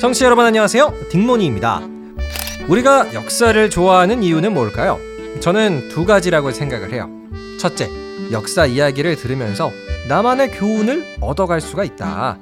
청취자 0.00 0.26
여러분 0.26 0.44
안녕하세요. 0.44 0.94
딩모니입니다. 1.10 1.82
우리가 2.68 3.14
역사를 3.14 3.70
좋아하는 3.70 4.22
이유는 4.22 4.54
뭘까요? 4.54 4.98
저는 5.40 5.88
두 5.90 6.04
가지라고 6.04 6.50
생각을 6.52 6.92
해요. 6.92 7.10
첫째, 7.58 7.88
역사 8.32 8.66
이야기를 8.66 9.16
들으면서 9.16 9.70
나만의 10.08 10.52
교훈을 10.52 11.04
얻어갈 11.20 11.60
수가 11.60 11.84
있다. 11.84 12.38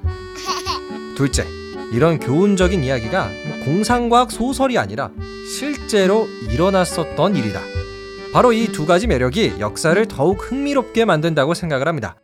둘째, 1.17 1.47
이런 1.93 2.19
교훈적인 2.19 2.83
이야기가 2.85 3.29
뭐 3.47 3.65
공상과학 3.65 4.31
소설이 4.31 4.79
아니라 4.79 5.11
실제로 5.49 6.27
일어났었던 6.51 7.37
일이다. 7.37 7.61
바로 8.33 8.53
이 8.53 8.69
두 8.73 8.87
가지 8.87 9.07
매력이 9.07 9.55
역사를 9.61 10.07
더욱 10.09 10.51
흥미롭게 10.51 11.05
만든다고 11.05 11.55
생각을 11.55 11.87
합니다. 11.87 12.17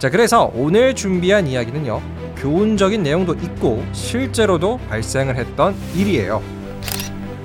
자, 0.00 0.08
그래서 0.08 0.50
오늘 0.54 0.94
준비한 0.94 1.46
이야기는요. 1.46 2.00
교훈적인 2.38 3.02
내용도 3.02 3.34
있고 3.34 3.84
실제로도 3.92 4.78
발생을 4.88 5.36
했던 5.36 5.76
일이에요. 5.94 6.42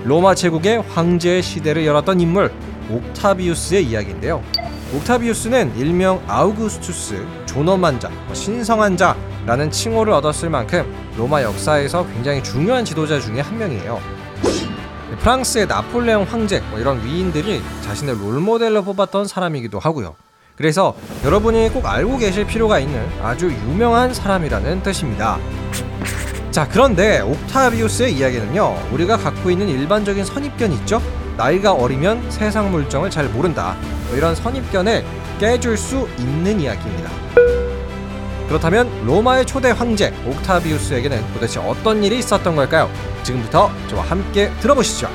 로마 0.05 0.33
제국의 0.33 0.81
황제의 0.83 1.43
시대를 1.43 1.85
열었던 1.85 2.21
인물 2.21 2.53
옥타비우스의 2.89 3.83
이야기인데요. 3.83 4.41
옥타비우스는 4.95 5.75
일명 5.75 6.23
아우구스투스, 6.27 7.25
존엄한 7.45 7.99
자, 7.99 8.07
뭐 8.07 8.33
신성한 8.33 8.95
자라는 8.95 9.69
칭호를 9.69 10.13
얻었을 10.13 10.49
만큼 10.49 10.85
로마 11.17 11.43
역사에서 11.43 12.07
굉장히 12.07 12.41
중요한 12.41 12.85
지도자 12.85 13.19
중에 13.19 13.41
한 13.41 13.57
명이에요. 13.57 13.99
프랑스의 15.19 15.67
나폴레옹 15.67 16.23
황제 16.23 16.61
뭐 16.69 16.79
이런 16.79 17.03
위인들이 17.03 17.61
자신의 17.81 18.17
롤모델로 18.17 18.85
뽑았던 18.85 19.27
사람이기도 19.27 19.77
하고요. 19.77 20.15
그래서 20.55 20.95
여러분이 21.23 21.69
꼭 21.69 21.85
알고 21.85 22.17
계실 22.17 22.45
필요가 22.47 22.79
있는 22.79 23.05
아주 23.21 23.47
유명한 23.47 24.13
사람이라는 24.13 24.83
뜻입니다. 24.83 25.37
자, 26.51 26.67
그런데 26.69 27.19
옥타비우스의 27.19 28.13
이야기는요, 28.13 28.87
우리가 28.93 29.17
갖고 29.17 29.51
있는 29.51 29.67
일반적인 29.67 30.23
선입견 30.23 30.71
있죠? 30.73 31.01
나이가 31.35 31.73
어리면 31.73 32.31
세상 32.31 32.71
물정을 32.71 33.09
잘 33.09 33.25
모른다. 33.27 33.75
뭐 34.07 34.15
이런 34.15 34.33
선입견을 34.33 35.03
깨줄 35.39 35.77
수 35.77 36.07
있는 36.17 36.61
이야기입니다. 36.61 37.09
그렇다면 38.47 38.89
로마의 39.05 39.45
초대 39.45 39.71
황제 39.71 40.13
옥타비우스에게는 40.25 41.33
도대체 41.33 41.59
어떤 41.59 42.01
일이 42.01 42.19
있었던 42.19 42.55
걸까요? 42.55 42.89
지금부터 43.23 43.69
저와 43.89 44.03
함께 44.03 44.49
들어보시죠. 44.61 45.09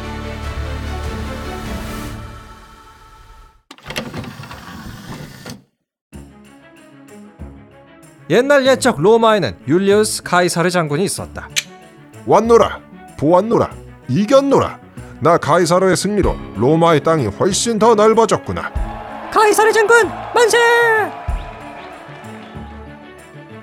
옛날 8.31 8.65
옛적 8.67 9.01
로마에는 9.01 9.57
율리우스 9.67 10.23
카이사르 10.23 10.71
장군이 10.71 11.05
있었다. 11.05 11.49
왔노라 12.27 12.79
보았노라 13.19 13.71
이겼노라 14.09 14.79
나 15.21 15.37
가이사르의 15.37 15.97
승리로 15.97 16.37
로마의 16.57 17.03
땅이 17.03 17.27
훨씬 17.27 17.79
더 17.79 17.95
넓어졌구나 17.95 18.71
카이사르 19.33 19.73
장군 19.73 20.09
만세! 20.35 20.59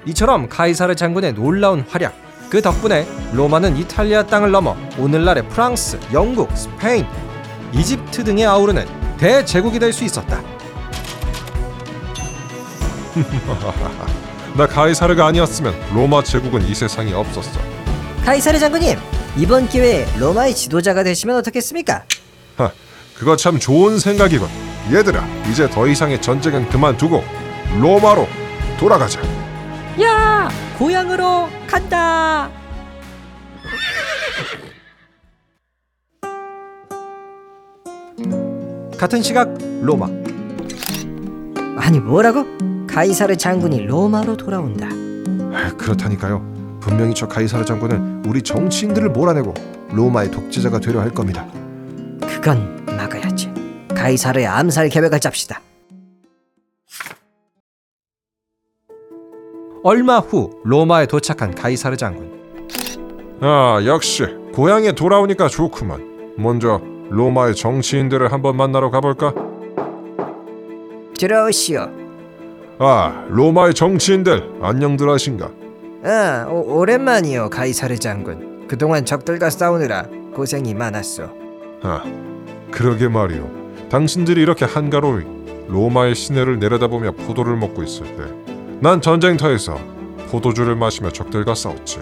이처럼 0.05 0.49
카이사르 0.49 0.95
장군의 0.95 1.33
놀라운 1.33 1.85
활약 1.89 2.13
그 2.49 2.61
덕분에 2.61 3.07
로마는 3.33 3.77
이탈리아 3.77 4.25
땅을 4.25 4.51
넘어 4.51 4.75
오늘날의 4.97 5.47
프랑스, 5.49 5.99
영국, 6.13 6.49
스페인, 6.57 7.05
이집트 7.73 8.23
등에 8.23 8.45
아우르는 8.45 8.85
대제국이 9.17 9.79
될 9.79 9.91
수 9.93 10.03
있었다. 10.03 10.41
나 14.57 14.65
가이사르가 14.65 15.27
아니었으면 15.27 15.73
로마 15.93 16.23
제국은 16.23 16.63
이 16.67 16.73
세상에 16.73 17.13
없었어 17.13 17.59
카이사르 18.25 18.57
장군님 18.57 18.97
이번 19.37 19.69
기회에 19.69 20.07
로마의 20.17 20.55
지도자가 20.55 21.03
되시면 21.03 21.35
어떻겠습니까? 21.37 22.03
하, 22.57 22.71
그거 23.15 23.35
참 23.35 23.59
좋은 23.59 23.99
생각이군 23.99 24.49
얘들아 24.91 25.23
이제 25.51 25.69
더 25.69 25.85
이상의 25.87 26.19
전쟁은 26.21 26.69
그만두고 26.69 27.23
로마로 27.79 28.27
돌아가자 28.79 29.21
야 30.01 30.49
고향으로 30.79 31.49
간다. 31.67 32.49
같은 38.97 39.21
시각 39.21 39.55
로마 39.81 40.07
아니 41.77 41.99
뭐라고? 41.99 42.45
카이사르 42.97 43.37
장군이 43.37 43.85
로마로 43.85 44.35
돌아온다. 44.37 44.87
아, 45.55 45.71
그렇다니까요 45.77 46.79
분명히 46.81 47.13
저 47.13 47.27
가이사르 47.27 47.63
장군은 47.63 48.23
우리 48.25 48.41
정치인들을 48.41 49.09
몰아내고 49.09 49.53
로마의 49.91 50.31
독재자가 50.31 50.79
되려 50.79 50.99
할 51.01 51.11
겁니다 51.11 51.45
그건 52.21 52.83
막아야지. 52.87 53.53
카이사르의 53.95 54.47
암살 54.47 54.89
계획을 54.89 55.19
짭시다. 55.19 55.61
얼마 59.83 60.17
후 60.17 60.59
로마에 60.63 61.05
도착한 61.05 61.53
카이사르 61.53 61.97
장군 61.97 62.31
아 63.41 63.79
역시 63.85 64.25
고향에 64.55 64.93
돌아오니까 64.93 65.49
좋구만 65.49 66.33
먼저 66.35 66.81
로마의 67.11 67.53
정치인들을 67.53 68.31
한번 68.31 68.57
만나러 68.57 68.89
가볼까? 68.89 69.35
들어오시오. 71.15 72.06
아 72.79 73.25
로마의 73.29 73.73
정치인들 73.73 74.59
안녕들 74.61 75.09
하신가? 75.09 75.49
아 76.03 76.47
오, 76.49 76.79
오랜만이요 76.79 77.49
카이사르 77.49 77.97
장군. 77.97 78.67
그동안 78.67 79.05
적들과 79.05 79.49
싸우느라 79.49 80.05
고생이 80.35 80.73
많았소. 80.73 81.29
아 81.81 82.03
그러게 82.71 83.07
말이오 83.07 83.49
당신들이 83.89 84.41
이렇게 84.41 84.65
한가로이 84.65 85.23
로마의 85.69 86.15
시내를 86.15 86.59
내려다보며 86.59 87.11
포도를 87.13 87.55
먹고 87.57 87.83
있을 87.83 88.05
때 88.15 88.23
난 88.79 89.01
전쟁터에서 89.01 89.75
포도주를 90.29 90.75
마시며 90.75 91.09
적들과 91.09 91.55
싸웠지 91.55 91.99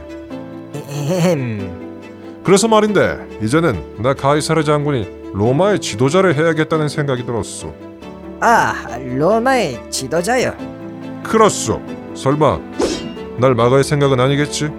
에헴. 0.89 2.41
그래서 2.43 2.67
말인데 2.67 3.39
이제는 3.41 4.01
나 4.03 4.13
가이사르 4.13 4.65
장군이 4.65 5.07
로마의 5.33 5.79
지도자를 5.79 6.35
해야겠다는 6.35 6.89
생각이 6.89 7.25
들었소 7.25 7.73
아 8.47 8.75
로마의 8.99 9.89
지도자요. 9.89 10.55
그렇소 11.23 11.81
설마 12.15 12.59
날 13.39 13.55
막을 13.55 13.83
생각은 13.83 14.19
아니겠지? 14.19 14.69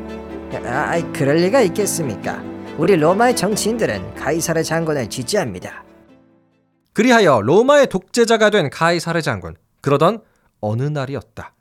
아 0.65 0.91
아이, 0.91 1.03
그럴 1.13 1.39
리가 1.39 1.63
있겠습니까? 1.63 2.41
우리 2.79 2.95
로마의 2.95 3.35
정치인들은 3.35 4.15
카이사르 4.15 4.63
장군을 4.63 5.11
지지합니다. 5.11 5.83
그리하여 6.93 7.41
로마의 7.43 7.89
독재자가 7.89 8.51
된 8.51 8.71
카이사르 8.71 9.21
장군 9.21 9.57
그러던 9.83 10.21
어느 10.61 10.85
날이었다. 10.85 11.53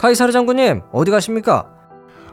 카이사르 0.00 0.32
장군님 0.32 0.82
어디 0.90 1.12
가십니까? 1.12 1.72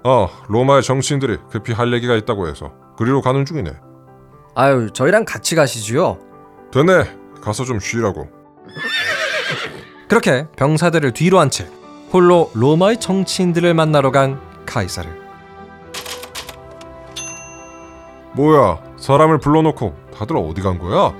어 0.03 0.29
로마의 0.47 0.81
정치인들이 0.81 1.37
급히 1.51 1.73
할 1.73 1.93
얘기가 1.93 2.15
있다고 2.15 2.47
해서 2.47 2.73
그리로 2.97 3.21
가는 3.21 3.45
중이네 3.45 3.71
아유 4.55 4.89
저희랑 4.91 5.25
같이 5.25 5.53
가시지요. 5.53 6.17
되네 6.71 7.18
가서 7.41 7.63
좀 7.65 7.79
쉬라고 7.79 8.27
그렇게 10.07 10.47
병사들을 10.55 11.13
뒤로 11.13 11.39
한 11.39 11.49
채 11.49 11.67
홀로 12.11 12.49
로마의 12.55 12.99
정치인들을 12.99 13.71
만나러 13.75 14.09
간 14.11 14.41
카이사르. 14.65 15.07
뭐야 18.33 18.79
사람을 18.97 19.37
불러놓고 19.37 19.93
다들 20.17 20.37
어디 20.37 20.61
간 20.61 20.79
거야? 20.79 21.13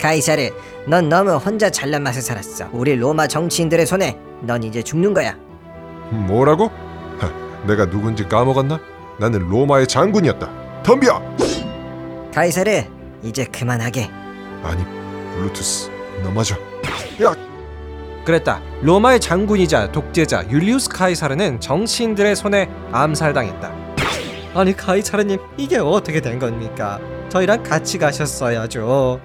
카이사르, 0.00 0.50
넌 0.86 1.08
너무 1.08 1.32
혼자 1.36 1.70
잘난 1.70 2.02
맛에 2.04 2.20
살았어. 2.20 2.68
우리 2.72 2.94
로마 2.96 3.26
정치인들의 3.26 3.84
손에 3.86 4.16
넌 4.42 4.62
이제 4.62 4.82
죽는 4.82 5.12
거야. 5.14 5.34
뭐라고? 6.10 6.70
하, 7.18 7.28
내가 7.66 7.88
누군지 7.90 8.28
까먹었나? 8.28 8.78
나는 9.18 9.48
로마의 9.48 9.88
장군이었다 9.88 10.82
덤벼! 10.84 11.20
카이사르, 12.32 12.84
이제 13.22 13.44
그만하게. 13.46 14.08
아니 14.62 14.84
블루투스 15.34 15.90
넘어져 16.22 16.56
야 17.22 17.34
그랬다. 18.24 18.60
로마의 18.82 19.20
장군이자 19.20 19.92
독재자 19.92 20.48
율리우스 20.50 20.88
카이사르는 20.88 21.60
정치인들의 21.60 22.34
손에 22.34 22.68
암살당했다. 22.90 23.72
아니 24.54 24.76
카이사르님 24.76 25.38
이게 25.56 25.76
어떻게 25.78 26.20
된 26.20 26.38
겁니까? 26.38 26.98
저희랑 27.28 27.62
같이 27.62 27.98
가셨어야죠. 27.98 29.20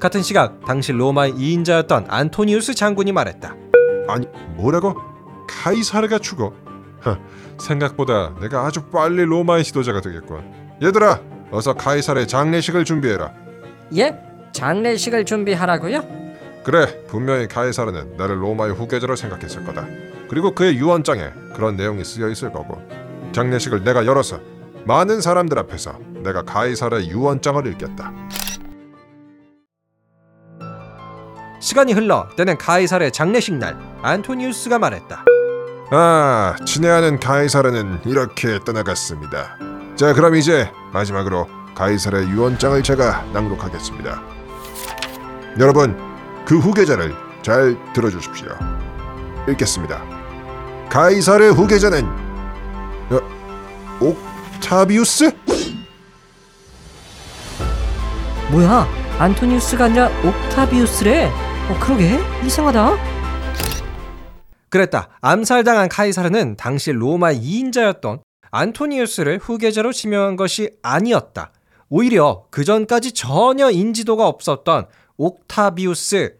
같은 0.00 0.22
시각 0.22 0.64
당시 0.64 0.92
로마의 0.92 1.32
2인자였던 1.32 2.06
안토니우스 2.08 2.74
장군이 2.74 3.12
말했다. 3.12 3.54
아니 4.08 4.26
뭐라고? 4.56 4.94
카이사르가 5.48 6.18
죽어? 6.18 6.52
하, 7.04 7.18
생각보다 7.58 8.34
내가 8.40 8.66
아주 8.66 8.82
빨리 8.90 9.24
로마의 9.24 9.64
지도자가 9.64 10.00
되겠군 10.00 10.78
얘들아 10.82 11.20
어서 11.50 11.74
카이사르의 11.74 12.26
장례식을 12.26 12.84
준비해라 12.84 13.32
예? 13.96 14.18
장례식을 14.52 15.24
준비하라고요? 15.24 16.02
그래 16.64 17.04
분명히 17.06 17.46
가이사르는 17.46 18.16
나를 18.16 18.42
로마의 18.42 18.72
후계자로 18.72 19.16
생각했을 19.16 19.64
거다. 19.64 19.86
그리고 20.30 20.54
그의 20.54 20.76
유언장에 20.76 21.30
그런 21.54 21.76
내용이 21.76 22.02
쓰여 22.04 22.28
있을 22.30 22.50
거고 22.50 22.80
장례식을 23.32 23.84
내가 23.84 24.06
열어서 24.06 24.40
많은 24.86 25.20
사람들 25.20 25.58
앞에서 25.58 25.98
내가 26.22 26.42
가이사르의 26.42 27.10
유언장을 27.10 27.66
읽겠다. 27.66 28.12
시간이 31.60 31.92
흘러 31.92 32.28
때는 32.36 32.56
가이사르의 32.58 33.12
장례식 33.12 33.54
날 33.54 33.76
안토니우스가 34.02 34.78
말했다. 34.78 35.24
아, 35.90 36.56
친애하는 36.64 37.20
가이사르는 37.20 38.00
이렇게 38.06 38.58
떠나갔습니다. 38.64 39.56
자, 39.96 40.12
그럼 40.14 40.34
이제 40.34 40.70
마지막으로 40.92 41.48
가이사르의 41.74 42.28
유언장을 42.30 42.82
제가 42.82 43.24
낭독하겠습니다. 43.32 44.22
여러분, 45.58 45.96
그 46.44 46.58
후계자를 46.58 47.14
잘 47.42 47.76
들어주십시오. 47.92 48.48
읽겠습니다. 49.50 50.02
가이사르의 50.88 51.52
후계자는 51.52 52.04
어, 53.10 53.20
옥타비우스? 54.00 55.30
뭐야? 58.50 58.88
안토니우스가 59.18 59.84
아니라 59.84 60.10
옥타비우스래. 60.24 61.26
어, 61.26 61.78
그러게 61.80 62.18
이상하다. 62.42 63.13
그랬다. 64.74 65.08
암살당한 65.20 65.88
카이사르는 65.88 66.56
당시 66.56 66.90
로마의 66.90 67.38
2인자였던 67.38 68.22
안토니우스를 68.50 69.38
후계자로 69.38 69.92
지명한 69.92 70.34
것이 70.34 70.70
아니었다. 70.82 71.52
오히려 71.88 72.46
그 72.50 72.64
전까지 72.64 73.12
전혀 73.12 73.70
인지도가 73.70 74.26
없었던 74.26 74.86
옥타비우스라는 75.16 76.38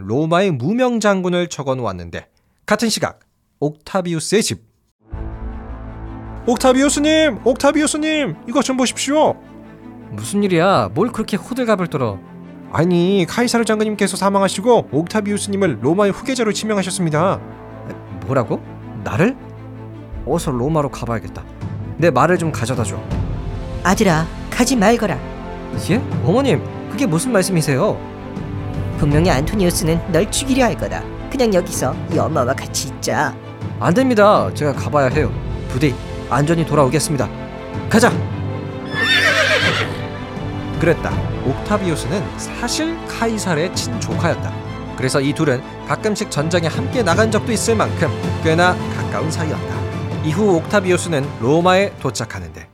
로마의 0.00 0.50
무명 0.50 1.00
장군을 1.00 1.48
적어 1.48 1.74
놓았는데 1.74 2.28
같은 2.66 2.90
시각 2.90 3.20
옥타비우스의 3.60 4.42
집. 4.42 4.60
옥타비우스님, 6.46 7.40
옥타비우스님, 7.42 8.36
이것 8.48 8.62
좀 8.66 8.76
보십시오. 8.76 9.34
무슨 10.10 10.44
일이야? 10.44 10.90
뭘 10.92 11.10
그렇게 11.10 11.38
호들갑을 11.38 11.86
떨어? 11.86 12.20
아니 12.76 13.24
카이사르 13.26 13.64
장군님께서 13.64 14.18
사망하시고 14.18 14.88
옥타비우스님을 14.92 15.78
로마의 15.80 16.12
후계자로 16.12 16.52
지명하셨습니다. 16.52 17.40
뭐라고? 18.26 18.60
나를? 19.02 19.34
어서 20.26 20.50
로마로 20.50 20.90
가봐야겠다. 20.90 21.42
내 21.96 22.10
말을 22.10 22.36
좀 22.36 22.52
가져다 22.52 22.84
줘. 22.84 23.00
아들아, 23.82 24.26
가지 24.50 24.76
말거라. 24.76 25.18
예? 25.88 25.96
어머님, 26.22 26.62
그게 26.90 27.06
무슨 27.06 27.32
말씀이세요? 27.32 27.98
분명히 28.98 29.30
안토니우스는 29.30 30.12
널 30.12 30.30
죽이려 30.30 30.64
할 30.64 30.76
거다. 30.76 31.02
그냥 31.30 31.54
여기서 31.54 31.96
이 32.12 32.18
엄마와 32.18 32.52
같이 32.52 32.88
있자. 32.88 33.34
안 33.80 33.94
됩니다. 33.94 34.52
제가 34.52 34.74
가봐야 34.74 35.06
해요. 35.08 35.32
부디 35.70 35.94
안전히 36.28 36.66
돌아오겠습니다. 36.66 37.26
가자. 37.88 38.12
그랬다. 40.78 41.10
옥타비우스는 41.44 42.38
사실 42.38 42.96
카이사르의 43.06 43.74
친조카였다. 43.74 44.52
그래서 44.96 45.20
이 45.20 45.32
둘은 45.32 45.62
가끔씩 45.86 46.30
전장에 46.30 46.66
함께 46.68 47.02
나간 47.02 47.30
적도 47.30 47.52
있을 47.52 47.76
만큼 47.76 48.08
꽤나 48.42 48.74
가까운 48.94 49.30
사이였다. 49.30 50.24
이후 50.24 50.56
옥타비우스는 50.56 51.40
로마에 51.40 51.92
도착하는데 52.00 52.68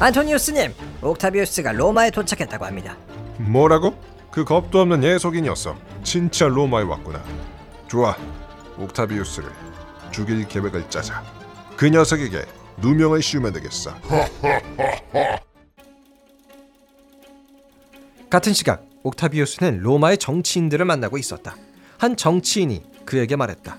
안토니우스님, 0.00 0.72
옥타비우스가 1.02 1.72
로마에 1.72 2.10
도착했다고 2.10 2.64
합니다. 2.64 2.96
뭐라고? 3.36 3.94
그 4.30 4.44
겁도 4.44 4.80
없는 4.80 5.04
예속인 5.04 5.44
녀석 5.44 5.76
진짜 6.02 6.46
로마에 6.48 6.84
왔구나. 6.84 7.22
좋아, 7.86 8.16
옥타비우스를 8.78 9.50
죽일 10.10 10.48
계획을 10.48 10.88
짜자. 10.88 11.22
그 11.76 11.88
녀석에게 11.88 12.44
누명을 12.80 13.22
씌우면 13.22 13.52
되겠어. 13.52 13.94
같은 18.28 18.52
시각 18.52 18.86
옥타비우스는 19.02 19.80
로마의 19.80 20.18
정치인들을 20.18 20.84
만나고 20.84 21.18
있었다. 21.18 21.56
한 21.98 22.16
정치인이 22.16 22.82
그에게 23.04 23.36
말했다. 23.36 23.76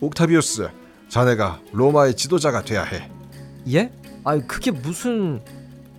옥타비우스, 0.00 0.68
자네가 1.08 1.60
로마의 1.72 2.16
지도자가 2.16 2.62
돼야 2.62 2.82
해. 2.82 3.10
예? 3.72 3.92
아유 4.24 4.42
그게 4.46 4.70
무슨 4.70 5.40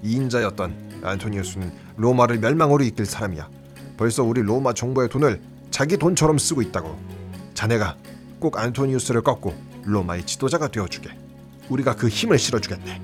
2인자였던 0.04 1.04
안토니우스는 1.04 1.72
로마를 1.98 2.40
멸망으로 2.40 2.84
이끌 2.84 3.06
사람이야. 3.06 3.50
벌써 3.98 4.24
우리 4.24 4.42
로마 4.42 4.74
정부의 4.74 5.10
돈을 5.10 5.42
자기 5.72 5.98
돈처럼 5.98 6.38
쓰고 6.38 6.62
있다고. 6.62 6.98
자네가 7.54 7.98
꼭 8.40 8.58
안토니우스를 8.58 9.22
꺾고 9.22 9.54
로마의 9.84 10.26
지도자가 10.26 10.70
되어주게. 10.70 11.19
우리가 11.70 11.96
그 11.96 12.08
힘을 12.08 12.38
실어주겠네. 12.38 13.02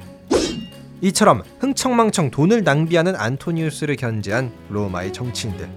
이처럼 1.01 1.43
흥청망청 1.59 2.31
돈을 2.31 2.63
낭비하는 2.63 3.15
안토니우스를 3.15 3.95
견제한 3.95 4.51
로마의 4.69 5.13
정치인들. 5.13 5.69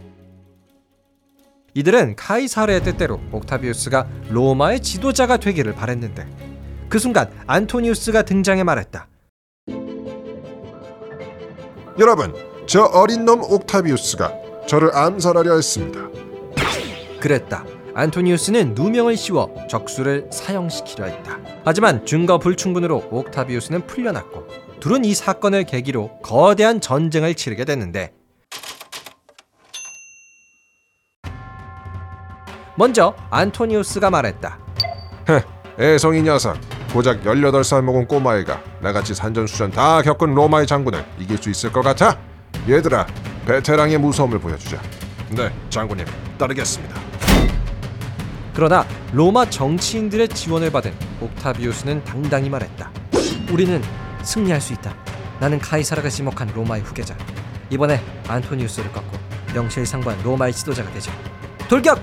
이들은 1.75 2.17
카이사르의 2.17 2.83
뜻대로 2.83 3.21
옥타비우스가 3.31 4.07
로마의 4.31 4.81
지도자가 4.81 5.37
되기를 5.37 5.75
바랬는데 5.75 6.27
그 6.89 6.99
순간 6.99 7.31
안토니우스가 7.47 8.23
등장해 8.23 8.65
말했다. 8.65 9.07
여러분, 11.99 12.35
저 12.67 12.85
어린 12.85 13.25
놈 13.25 13.43
옥타비우스가 13.43 14.67
저를 14.67 14.95
암살하려 14.95 15.55
했습니다. 15.55 16.09
그랬다. 17.21 17.65
안토니우스는 17.99 18.75
누명을 18.75 19.17
씌워 19.17 19.53
적수를 19.69 20.29
사형시키려 20.31 21.07
했다. 21.07 21.37
하지만 21.65 22.07
증거 22.07 22.39
불충분으로 22.39 23.09
옥타비우스는 23.11 23.89
풀려났고 23.89 24.47
둘은 24.79 25.05
이 25.05 25.15
사건을 25.15 25.65
계기로 25.65 26.21
거대한 26.23 26.81
전쟁을 26.81 27.35
치르게 27.35 27.65
됐는데 27.65 28.15
먼저 32.77 33.17
안토니우스가 33.31 34.11
말했다. 34.11 34.61
헤, 35.29 35.43
애송이 35.85 36.23
녀석. 36.23 36.57
고작 36.93 37.25
18살 37.25 37.83
먹은 37.83 38.07
꼬마애가 38.07 38.63
나같이 38.81 39.13
산전수전 39.13 39.73
다 39.73 40.03
겪은 40.03 40.37
로마의 40.37 40.69
장군을 40.69 41.05
이길 41.19 41.37
수 41.37 41.51
있을 41.51 41.73
것 41.73 41.83
같아? 41.83 42.17
얘들아, 42.69 43.09
베테랑의 43.45 43.99
무서움을 43.99 44.39
보여주자. 44.39 44.81
네, 45.31 45.53
장군님, 45.69 46.07
따르겠습니다. 46.39 47.08
그러나 48.59 48.85
로마 49.13 49.49
정치인들의 49.49 50.31
지원을 50.31 50.73
받은 50.73 50.93
옥타비우스는 51.21 52.03
당당히 52.03 52.51
말했다. 52.51 52.91
우리는 53.53 53.81
승리할 54.25 54.61
수 54.61 54.73
있다. 54.73 54.97
나는 55.39 55.61
카이사르가 55.61 56.09
지목한 56.09 56.51
로마의 56.53 56.83
후계자. 56.83 57.17
이번에 57.71 58.03
안토니우스를 58.27 58.91
꺾고 58.91 59.17
명실상부한 59.55 60.25
로마의 60.25 60.53
지도자가 60.53 60.93
되지. 60.93 61.09
돌격! 61.69 62.03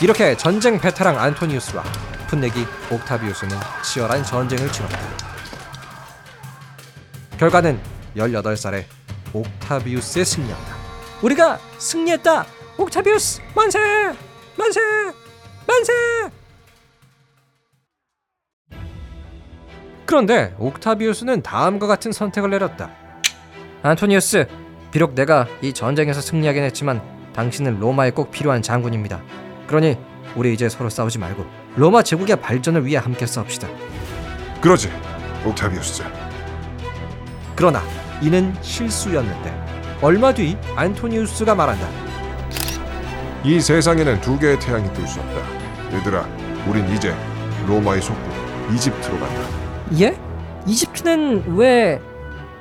이렇게 0.00 0.34
전쟁 0.34 0.80
베테랑 0.80 1.18
안토니우스와 1.18 1.84
풋내기 2.28 2.66
옥타비우스는 2.90 3.58
치열한 3.84 4.24
전쟁을 4.24 4.72
치렀다. 4.72 4.98
결과는 7.36 7.78
18살의 8.16 8.84
옥타비우스의 9.34 10.24
승리였다. 10.24 10.77
우리가 11.22 11.58
승리했다! 11.78 12.46
옥타비우스 12.76 13.40
만세! 13.54 13.78
만세! 14.56 14.80
만세! 15.66 15.92
그런데 20.06 20.54
옥타비우스는 20.58 21.42
다음과 21.42 21.86
같은 21.86 22.12
선택을 22.12 22.50
내렸다. 22.50 22.90
안토니우스, 23.82 24.46
비록 24.90 25.14
내가 25.14 25.46
이 25.60 25.72
전쟁에서 25.72 26.20
승리하긴 26.20 26.62
했지만 26.62 27.02
당신은 27.34 27.78
로마에 27.78 28.12
꼭 28.12 28.30
필요한 28.30 28.62
장군입니다. 28.62 29.20
그러니 29.66 29.98
우리 30.34 30.54
이제 30.54 30.68
서로 30.68 30.88
싸우지 30.88 31.18
말고 31.18 31.44
로마 31.76 32.02
제국의 32.02 32.40
발전을 32.40 32.86
위해 32.86 32.96
함께 32.96 33.26
싸웁시다. 33.26 33.68
그러지, 34.60 34.90
옥타비우스. 35.44 36.04
그러나 37.54 37.82
이는 38.22 38.54
실수였는데 38.62 39.67
얼마 40.00 40.32
뒤 40.32 40.56
안토니우스가 40.76 41.54
말한다. 41.54 41.88
이 43.44 43.60
세상에는 43.60 44.20
두 44.20 44.38
개의 44.38 44.58
태양이 44.60 44.92
뜰 44.92 45.06
수 45.06 45.20
없다. 45.20 45.96
얘들아, 45.96 46.24
우린 46.68 46.88
이제 46.94 47.14
로마의 47.66 48.02
속국 48.02 48.24
이집트로 48.72 49.18
간다. 49.18 49.40
예? 49.98 50.16
이집트는 50.66 51.56
왜 51.56 52.00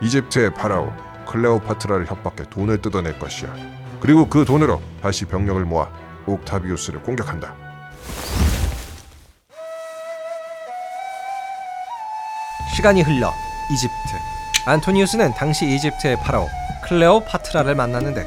이집트의 0.01 0.53
파라오 0.53 0.91
클레오파트라를 1.27 2.07
협박해 2.07 2.49
돈을 2.49 2.81
뜯어낼 2.81 3.19
것이야. 3.19 3.53
그리고 3.99 4.27
그 4.29 4.45
돈으로 4.45 4.81
다시 5.01 5.25
병력을 5.25 5.63
모아 5.65 5.89
옥타비우스를 6.25 7.01
공격한다. 7.03 7.53
시간이 12.75 13.01
흘러 13.01 13.31
이집트 13.71 13.95
안토니우스는 14.65 15.33
당시 15.33 15.65
이집트의 15.65 16.17
파라오 16.21 16.47
클레오파트라를 16.87 17.75
만났는데 17.75 18.25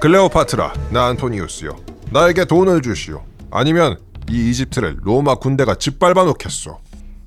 클레오파트라, 0.00 0.72
나 0.90 1.06
안토니우스요. 1.06 1.76
나에게 2.10 2.44
돈을 2.44 2.82
주시오. 2.82 3.22
아니면 3.50 3.98
이 4.28 4.50
이집트를 4.50 4.96
로마 5.02 5.36
군대가 5.36 5.74
짓밟아 5.76 6.24
놓겠소. 6.24 6.78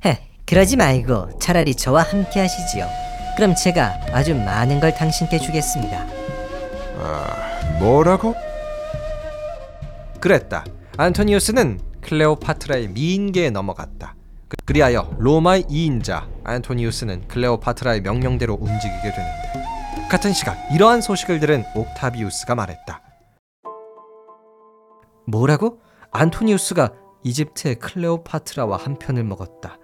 헤, 0.05 0.19
그러지 0.45 0.75
말고 0.75 1.39
차라리 1.39 1.73
저와 1.75 2.03
함께 2.03 2.41
하시지요. 2.41 2.87
그럼 3.37 3.55
제가 3.55 3.93
아주 4.11 4.35
많은 4.35 4.79
걸 4.79 4.93
당신께 4.93 5.39
주겠습니다. 5.39 6.05
뭐라고? 7.79 8.35
그랬다. 10.19 10.65
안토니우스는 10.97 11.79
클레오파트라의 12.01 12.89
미인계에 12.89 13.49
넘어갔다. 13.51 14.15
그- 14.47 14.55
그리하여 14.65 15.09
로마의 15.17 15.63
2인자 15.63 16.25
안토니우스는 16.43 17.27
클레오파트라의 17.27 18.01
명령대로 18.01 18.53
움직이게 18.55 19.01
되는데 19.01 19.65
같은 20.09 20.33
시각 20.33 20.57
이러한 20.71 21.01
소식을 21.01 21.39
들은 21.39 21.63
옥타비우스가 21.75 22.55
말했다. 22.55 23.01
뭐라고? 25.27 25.81
안토니우스가 26.11 26.93
이집트의 27.23 27.75
클레오파트라와 27.75 28.77
한 28.77 28.97
편을 28.99 29.23
먹었다. 29.23 29.77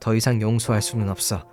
더 0.00 0.14
이상 0.14 0.40
용서할 0.40 0.80
수는 0.80 1.08
없어. 1.10 1.44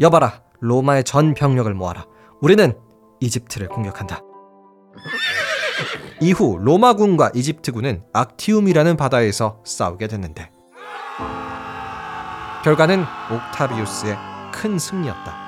여봐라, 0.00 0.42
로마의 0.60 1.04
전 1.04 1.34
병력을 1.34 1.72
모아라. 1.74 2.06
우리는 2.40 2.72
이집트를 3.20 3.68
공격한다. 3.68 4.20
이후 6.20 6.58
로마군과 6.60 7.32
이집트군은 7.34 8.04
악티움이라는 8.12 8.96
바다에서 8.96 9.62
싸우게 9.64 10.08
됐는데 10.08 10.50
결과는 12.64 13.04
옥타비우스의 13.30 14.16
큰 14.52 14.78
승리였다. 14.78 15.39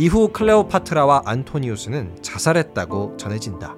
이후 0.00 0.28
클레오파트라와 0.32 1.24
안토니우스는 1.26 2.22
자살했다고 2.22 3.18
전해진다. 3.18 3.76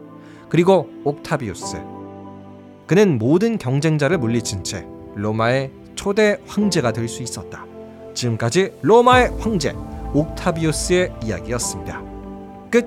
그리고 0.49 0.89
옥타비우스 1.03 1.79
그는 2.87 3.19
모든 3.19 3.59
경쟁자를 3.59 4.19
물리친 4.19 4.63
채 4.63 4.87
로마의 5.17 5.73
초대 5.97 6.39
황제가 6.47 6.93
될 6.93 7.09
수 7.09 7.25
있었다. 7.25 7.67
지금까지 8.15 8.73
로마의 8.83 9.33
황제 9.41 9.73
옥타비우스의 10.15 11.13
이야기였습니다. 11.25 12.01
끝. 12.71 12.87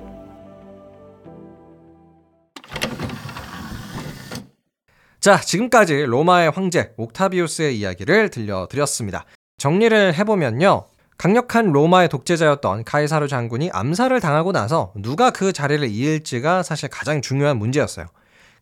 자, 5.20 5.38
지금까지 5.38 6.06
로마의 6.06 6.52
황제 6.52 6.94
옥타비우스의 6.96 7.78
이야기를 7.78 8.30
들려드렸습니다. 8.30 9.26
정리를 9.58 10.14
해보면요. 10.14 10.86
강력한 11.18 11.72
로마의 11.72 12.08
독재자였던 12.10 12.84
카이사르 12.84 13.26
장군이 13.28 13.70
암살을 13.72 14.20
당하고 14.20 14.52
나서 14.52 14.92
누가 14.96 15.30
그 15.30 15.52
자리를 15.52 15.88
이을지가 15.88 16.62
사실 16.62 16.88
가장 16.90 17.22
중요한 17.22 17.58
문제였어요. 17.58 18.06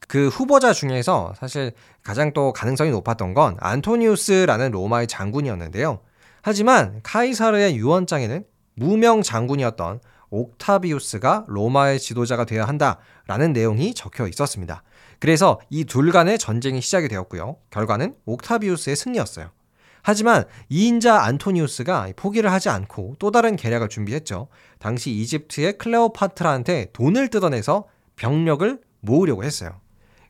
그 0.06 0.28
후보자 0.28 0.72
중에서 0.72 1.34
사실 1.36 1.72
가장 2.02 2.32
또 2.32 2.52
가능성이 2.52 2.90
높았던 2.90 3.34
건 3.34 3.56
안토니우스라는 3.58 4.70
로마의 4.70 5.06
장군이었는데요. 5.08 6.00
하지만 6.42 7.00
카이사르의 7.02 7.76
유언장에는 7.76 8.44
무명 8.74 9.22
장군이었던 9.22 10.00
옥타비우스가 10.30 11.46
로마의 11.48 11.98
지도자가 11.98 12.44
되어야 12.44 12.66
한다라는 12.66 13.52
내용이 13.52 13.94
적혀 13.94 14.28
있었습니다. 14.28 14.82
그래서 15.20 15.58
이 15.70 15.84
둘 15.84 16.12
간의 16.12 16.38
전쟁이 16.38 16.80
시작이 16.80 17.08
되었고요. 17.08 17.56
결과는 17.70 18.14
옥타비우스의 18.26 18.96
승리였어요. 18.96 19.50
하지만 20.06 20.44
2인자 20.70 21.22
안토니우스가 21.22 22.10
포기를 22.14 22.52
하지 22.52 22.68
않고 22.68 23.16
또 23.18 23.30
다른 23.30 23.56
계략을 23.56 23.88
준비했죠. 23.88 24.48
당시 24.78 25.10
이집트의 25.10 25.78
클레오파트라한테 25.78 26.90
돈을 26.92 27.28
뜯어내서 27.28 27.86
병력을 28.16 28.78
모으려고 29.00 29.44
했어요. 29.44 29.80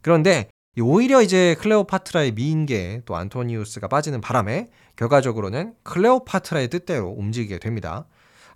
그런데 0.00 0.48
오히려 0.80 1.22
이제 1.22 1.56
클레오파트라의 1.58 2.32
미인계에 2.32 3.02
또 3.04 3.16
안토니우스가 3.16 3.88
빠지는 3.88 4.20
바람에 4.20 4.68
결과적으로는 4.94 5.74
클레오파트라의 5.82 6.68
뜻대로 6.68 7.08
움직이게 7.08 7.58
됩니다. 7.58 8.06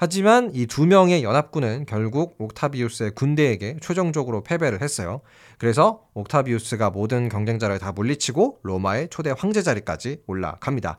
하지만 0.01 0.53
이 0.55 0.67
두 0.67 0.87
명의 0.87 1.25
연합군은 1.25 1.85
결국 1.87 2.37
옥타비우스의 2.39 3.17
군대에게 3.17 3.79
최종적으로 3.81 4.45
패배를 4.45 4.81
했어요. 4.81 5.21
그래서 5.59 6.05
옥타비우스가 6.15 6.91
모든 6.91 7.29
경쟁자를 7.29 7.81
다 7.81 7.91
물리치고 7.91 8.61
로마의 8.63 9.09
초대 9.11 9.35
황제 9.37 9.61
자리까지 9.61 10.23
올라갑니다. 10.29 10.99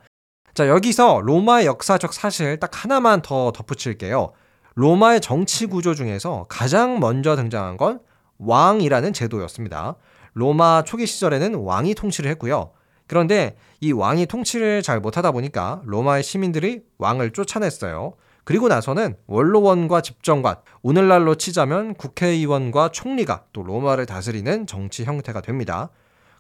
자, 0.60 0.68
여기서 0.68 1.22
로마의 1.24 1.68
역사적 1.68 2.12
사실 2.12 2.60
딱 2.60 2.84
하나만 2.84 3.22
더 3.22 3.54
덧붙일게요. 3.54 4.34
로마의 4.76 5.22
정치 5.22 5.68
구조 5.68 5.96
중에서 5.96 6.48
가장 6.50 7.00
먼저 7.00 7.38
등장한 7.38 7.78
건 7.78 8.02
왕이라는 8.40 9.14
제도였습니다. 9.14 9.96
로마 10.34 10.84
초기 10.84 11.06
시절에는 11.06 11.56
왕이 11.56 11.96
통치를 11.96 12.30
했고요. 12.32 12.72
그런데 13.08 13.56
이 13.80 13.94
왕이 13.94 14.26
통치를 14.26 14.82
잘 14.82 15.00
못하다 15.00 15.32
보니까 15.32 15.82
로마의 15.86 16.24
시민들이 16.24 16.84
왕을 16.98 17.32
쫓아냈어요. 17.32 18.16
그리고 18.44 18.68
나서는 18.68 19.16
원로원과 19.28 20.02
집정관, 20.02 20.58
오늘날로 20.82 21.36
치자면 21.36 21.94
국회의원과 21.94 22.90
총리가 22.90 23.46
또 23.54 23.64
로마를 23.64 24.06
다스리는 24.06 24.68
정치 24.68 25.06
형태가 25.06 25.40
됩니다. 25.40 25.90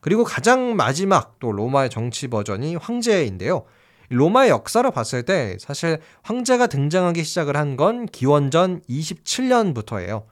그리고 0.01 0.25
가장 0.25 0.75
마지막 0.75 1.39
또 1.39 1.53
로마의 1.53 1.89
정치 1.89 2.27
버전이 2.27 2.75
황제인데요. 2.75 3.63
로마의 4.10 4.50
역사를 4.50 4.89
봤을 4.92 5.24
때 5.24 5.58
사실 5.60 6.00
황제가 6.24 6.68
등장하기 6.68 7.24
시작을 7.24 7.56
한 7.56 7.78
건 7.78 8.08
기원전 8.08 8.82
27년부터예요. 8.89 10.24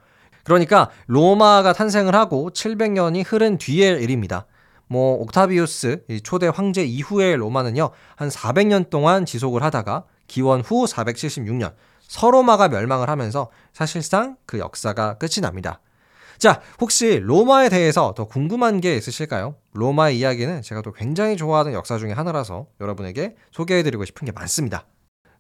그러니까 0.44 0.90
로마가 1.08 1.74
탄생을 1.74 2.16
하고 2.16 2.50
700년이 2.52 3.24
흐른 3.26 3.58
뒤의 3.58 4.02
일입니다. 4.02 4.46
뭐 4.88 5.16
옥타비우스 5.22 6.06
초대 6.24 6.48
황제 6.48 6.84
이후의 6.84 7.36
로마는요 7.38 7.90
한 8.16 8.30
400년 8.30 8.90
동안 8.90 9.26
지속을 9.26 9.62
하다가 9.64 10.06
기원 10.28 10.62
후 10.62 10.86
476년 10.86 11.74
서로마가 12.08 12.70
멸망을 12.70 13.10
하면서 13.10 13.50
사실상 13.74 14.38
그 14.46 14.60
역사가 14.60 15.18
끝이 15.18 15.42
납니다. 15.42 15.82
자, 16.38 16.62
혹시 16.80 17.20
로마에 17.20 17.70
대해서 17.70 18.14
더 18.16 18.26
궁금한 18.26 18.80
게 18.82 18.96
있으실까요? 18.96 19.56
로마의 19.74 20.18
이야기는 20.20 20.62
제가 20.62 20.82
또 20.82 20.92
굉장히 20.92 21.38
좋아하는 21.38 21.74
역사 21.74 21.98
중에 21.98 22.12
하나라서 22.12 22.68
여러분에게 22.80 23.36
소개해드리고 23.52 24.06
싶은 24.06 24.26
게 24.26 24.32
많습니다. 24.32 24.86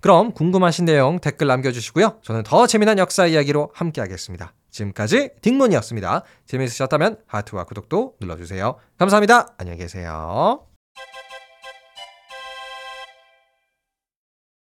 그럼 0.01 0.31
궁금하신 0.31 0.85
내용 0.85 1.19
댓글 1.19 1.47
남겨주시고요. 1.47 2.19
저는 2.21 2.43
더 2.43 2.67
재미난 2.67 2.97
역사 2.99 3.25
이야기로 3.25 3.71
함께하겠습니다. 3.73 4.53
지금까지 4.69 5.31
딩몬이었습니다. 5.41 6.23
재미있으셨다면 6.45 7.17
하트와 7.25 7.63
구독도 7.63 8.15
눌러주세요. 8.19 8.75
감사합니다. 8.97 9.55
안녕히 9.57 9.79
계세요. 9.79 10.76